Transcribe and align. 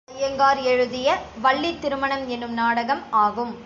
துரைசாமி 0.07 0.19
ஐயங்கார் 0.19 0.59
எழுதிய 0.63 1.07
வள்ளித் 1.41 1.81
திருமணம் 1.81 2.23
எனும் 2.27 2.53
நாடகமாகும். 2.53 3.53